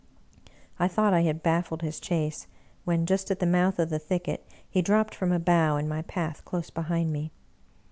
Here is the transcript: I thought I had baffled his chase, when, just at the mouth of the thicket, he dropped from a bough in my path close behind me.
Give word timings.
I 0.79 0.87
thought 0.87 1.13
I 1.13 1.21
had 1.21 1.43
baffled 1.43 1.83
his 1.83 1.99
chase, 1.99 2.47
when, 2.85 3.05
just 3.05 3.29
at 3.29 3.37
the 3.39 3.45
mouth 3.45 3.77
of 3.77 3.91
the 3.91 3.99
thicket, 3.99 4.43
he 4.67 4.81
dropped 4.81 5.13
from 5.13 5.31
a 5.31 5.37
bough 5.37 5.77
in 5.77 5.87
my 5.87 6.01
path 6.01 6.43
close 6.43 6.71
behind 6.71 7.13
me. 7.13 7.29